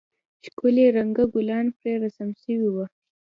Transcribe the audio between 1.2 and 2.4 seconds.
گلان پرې رسم